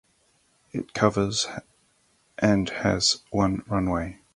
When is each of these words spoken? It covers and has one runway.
It 0.71 0.95
covers 0.95 1.45
and 2.39 2.67
has 2.69 3.21
one 3.29 3.61
runway. 3.67 4.17